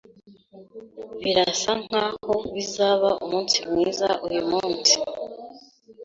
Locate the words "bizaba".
2.55-3.09